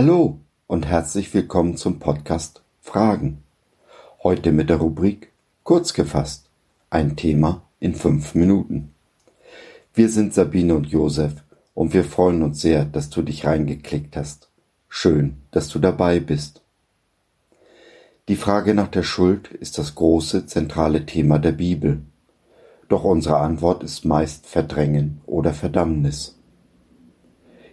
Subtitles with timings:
[0.00, 0.38] Hallo
[0.68, 3.42] und herzlich willkommen zum Podcast Fragen.
[4.22, 5.32] Heute mit der Rubrik
[5.64, 6.48] Kurz gefasst.
[6.88, 8.94] Ein Thema in fünf Minuten.
[9.94, 11.42] Wir sind Sabine und Josef
[11.74, 14.50] und wir freuen uns sehr, dass du dich reingeklickt hast.
[14.88, 16.62] Schön, dass du dabei bist.
[18.28, 22.02] Die Frage nach der Schuld ist das große zentrale Thema der Bibel.
[22.88, 26.38] Doch unsere Antwort ist meist Verdrängen oder Verdammnis.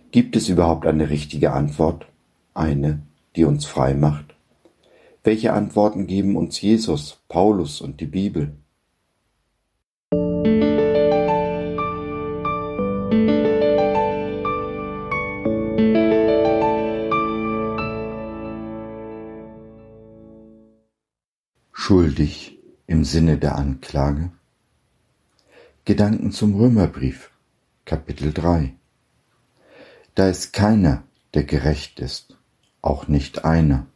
[0.09, 2.07] Gibt es überhaupt eine richtige Antwort?
[2.55, 3.03] Eine,
[3.35, 4.35] die uns frei macht?
[5.23, 8.55] Welche Antworten geben uns Jesus, Paulus und die Bibel?
[21.71, 24.31] Schuldig im Sinne der Anklage?
[25.83, 27.29] Gedanken zum Römerbrief,
[27.85, 28.73] Kapitel 3
[30.15, 31.03] da ist keiner,
[31.33, 32.37] der gerecht ist,
[32.85, 33.87] auch nicht einer.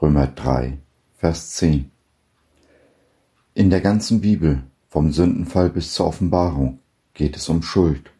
[0.00, 0.78] Römer 3,
[1.16, 1.90] Vers 10.
[3.54, 6.78] In der ganzen Bibel, vom Sündenfall bis zur Offenbarung,
[7.14, 8.12] geht es um Schuld.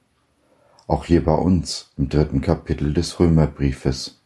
[0.88, 4.20] Auch hier bei uns im dritten Kapitel des Römerbriefes.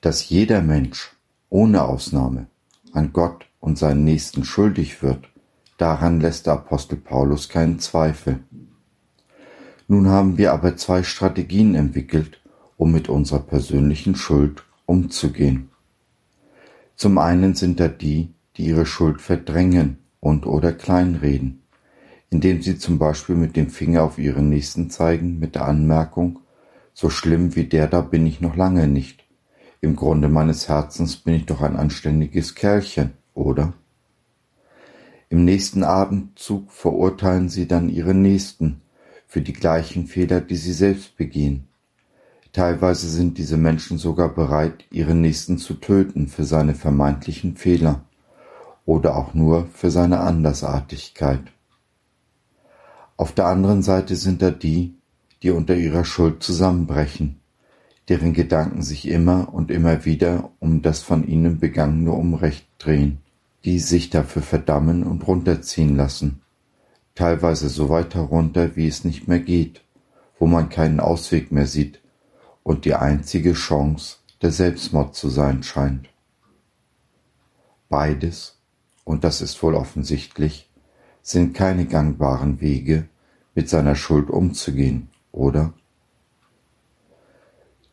[0.00, 1.14] Dass jeder Mensch
[1.50, 2.46] ohne Ausnahme
[2.92, 5.28] an Gott und seinen Nächsten schuldig wird,
[5.76, 8.40] daran lässt der Apostel Paulus keinen Zweifel.
[9.86, 12.40] Nun haben wir aber zwei Strategien entwickelt,
[12.84, 15.70] um mit unserer persönlichen Schuld umzugehen.
[16.96, 21.62] Zum einen sind da die, die ihre Schuld verdrängen und oder kleinreden,
[22.28, 26.40] indem sie zum Beispiel mit dem Finger auf ihren Nächsten zeigen mit der Anmerkung,
[26.92, 29.24] so schlimm wie der da bin ich noch lange nicht.
[29.80, 33.72] Im Grunde meines Herzens bin ich doch ein anständiges Kerlchen, oder?
[35.30, 38.82] Im nächsten Abendzug verurteilen sie dann ihre Nächsten
[39.26, 41.66] für die gleichen Fehler, die sie selbst begehen.
[42.54, 48.04] Teilweise sind diese Menschen sogar bereit, ihren Nächsten zu töten für seine vermeintlichen Fehler
[48.86, 51.42] oder auch nur für seine Andersartigkeit.
[53.18, 54.94] Auf der anderen Seite sind da die,
[55.42, 57.40] die unter ihrer Schuld zusammenbrechen,
[58.08, 63.18] deren Gedanken sich immer und immer wieder um das von ihnen begangene Unrecht drehen,
[63.66, 66.40] die sich dafür verdammen und runterziehen lassen
[67.14, 69.82] teilweise so weit herunter, wie es nicht mehr geht,
[70.38, 72.00] wo man keinen Ausweg mehr sieht
[72.64, 76.08] und die einzige Chance der Selbstmord zu sein scheint.
[77.88, 78.58] Beides,
[79.04, 80.68] und das ist wohl offensichtlich,
[81.22, 83.08] sind keine gangbaren Wege,
[83.54, 85.72] mit seiner Schuld umzugehen, oder?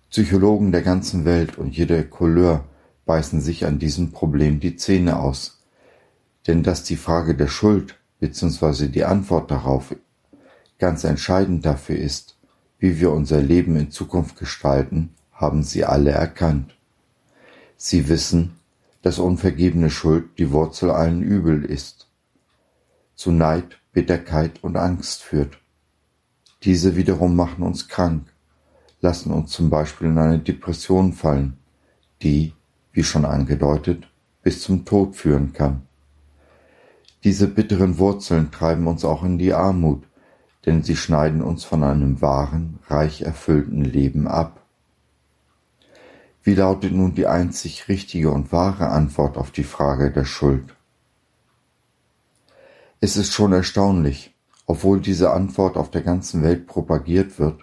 [0.09, 2.65] Psychologen der ganzen Welt und jeder Couleur
[3.05, 5.61] beißen sich an diesem Problem die Zähne aus,
[6.47, 9.95] denn dass die Frage der Schuld beziehungsweise die Antwort darauf
[10.79, 12.30] ganz entscheidend dafür ist,
[12.81, 16.75] wie wir unser Leben in Zukunft gestalten, haben sie alle erkannt.
[17.77, 18.55] Sie wissen,
[19.03, 22.09] dass unvergebene Schuld die Wurzel allen Übel ist,
[23.15, 25.59] zu Neid, Bitterkeit und Angst führt.
[26.63, 28.27] Diese wiederum machen uns krank,
[28.99, 31.57] lassen uns zum Beispiel in eine Depression fallen,
[32.23, 32.53] die,
[32.93, 34.07] wie schon angedeutet,
[34.41, 35.83] bis zum Tod führen kann.
[37.23, 40.03] Diese bitteren Wurzeln treiben uns auch in die Armut,
[40.65, 44.61] denn sie schneiden uns von einem wahren, reich erfüllten Leben ab.
[46.43, 50.75] Wie lautet nun die einzig richtige und wahre Antwort auf die Frage der Schuld?
[52.99, 54.35] Es ist schon erstaunlich,
[54.65, 57.61] obwohl diese Antwort auf der ganzen Welt propagiert wird,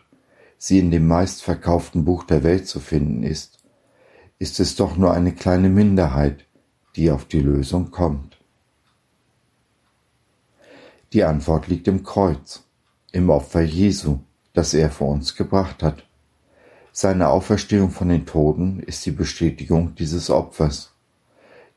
[0.58, 3.58] sie in dem meistverkauften Buch der Welt zu finden ist,
[4.38, 6.46] ist es doch nur eine kleine Minderheit,
[6.96, 8.38] die auf die Lösung kommt.
[11.12, 12.67] Die Antwort liegt im Kreuz,
[13.12, 14.18] im Opfer Jesu,
[14.52, 16.04] das er für uns gebracht hat.
[16.92, 20.92] Seine Auferstehung von den Toten ist die Bestätigung dieses Opfers.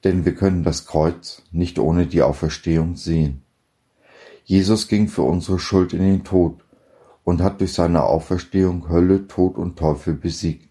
[0.03, 3.43] Denn wir können das Kreuz nicht ohne die Auferstehung sehen.
[4.43, 6.65] Jesus ging für unsere Schuld in den Tod
[7.23, 10.69] und hat durch seine Auferstehung Hölle, Tod und Teufel besiegt.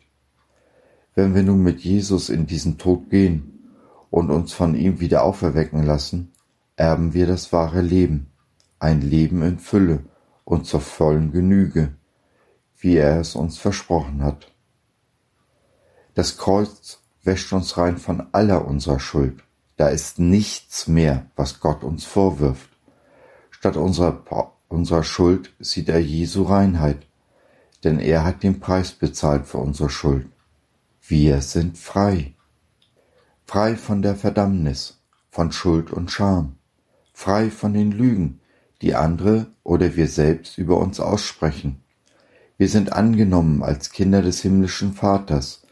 [1.14, 3.68] Wenn wir nun mit Jesus in diesen Tod gehen
[4.10, 6.32] und uns von ihm wieder auferwecken lassen,
[6.76, 8.26] erben wir das wahre Leben
[8.80, 10.04] ein Leben in Fülle
[10.50, 11.94] und zur vollen Genüge,
[12.80, 14.50] wie er es uns versprochen hat.
[16.14, 19.44] Das Kreuz wäscht uns rein von aller unserer Schuld.
[19.76, 22.68] Da ist nichts mehr, was Gott uns vorwirft.
[23.52, 24.24] Statt unserer,
[24.66, 27.06] unserer Schuld sieht er Jesu Reinheit,
[27.84, 30.26] denn er hat den Preis bezahlt für unsere Schuld.
[31.06, 32.34] Wir sind frei.
[33.46, 34.98] Frei von der Verdammnis,
[35.30, 36.56] von Schuld und Scham,
[37.12, 38.40] frei von den Lügen,
[38.82, 41.82] die andere oder wir selbst über uns aussprechen.
[42.56, 45.62] Wir sind angenommen als Kinder des himmlischen Vaters.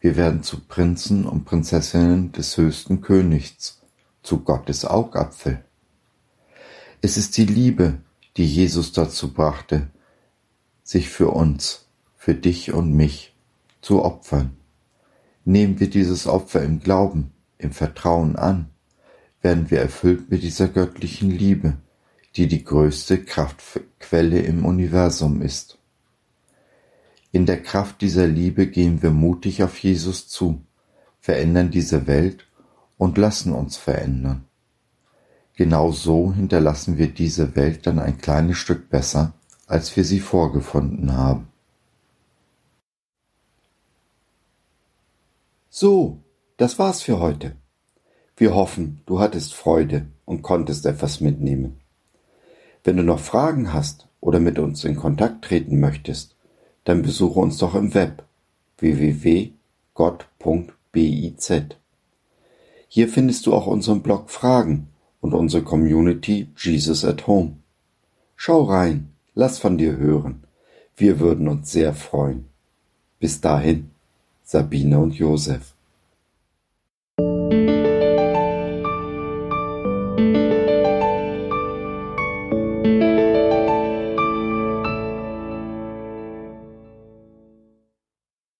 [0.00, 3.80] Wir werden zu Prinzen und Prinzessinnen des höchsten Königs,
[4.22, 5.64] zu Gottes Augapfel.
[7.00, 7.98] Es ist die Liebe,
[8.36, 9.88] die Jesus dazu brachte,
[10.82, 11.86] sich für uns,
[12.16, 13.34] für dich und mich
[13.80, 14.56] zu opfern.
[15.44, 18.70] Nehmen wir dieses Opfer im Glauben, im Vertrauen an,
[19.40, 21.76] werden wir erfüllt mit dieser göttlichen Liebe,
[22.38, 25.76] die die größte Kraftquelle im Universum ist.
[27.32, 30.62] In der Kraft dieser Liebe gehen wir mutig auf Jesus zu,
[31.18, 32.46] verändern diese Welt
[32.96, 34.44] und lassen uns verändern.
[35.56, 39.34] Genau so hinterlassen wir diese Welt dann ein kleines Stück besser,
[39.66, 41.48] als wir sie vorgefunden haben.
[45.68, 46.22] So,
[46.56, 47.56] das war's für heute.
[48.36, 51.80] Wir hoffen, du hattest Freude und konntest etwas mitnehmen.
[52.84, 56.34] Wenn du noch Fragen hast oder mit uns in Kontakt treten möchtest,
[56.84, 58.24] dann besuche uns doch im Web
[58.78, 59.52] www.gott.biz.
[62.88, 64.88] Hier findest du auch unseren Blog Fragen
[65.20, 67.56] und unsere Community Jesus at Home.
[68.36, 70.44] Schau rein, lass von dir hören.
[70.96, 72.48] Wir würden uns sehr freuen.
[73.20, 73.90] Bis dahin,
[74.44, 75.74] Sabine und Josef.